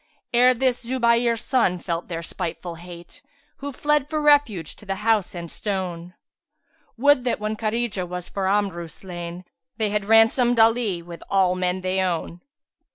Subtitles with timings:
[0.33, 4.95] Ere this Zubayr son[FN#368] felt their spiteful hate, * Who fled for refuge to the
[5.05, 6.15] House and Stone:
[6.97, 11.53] Would that when Khárijah was for Amru slain[FN#369] * They had ransomed Ali with all
[11.53, 12.41] men they own."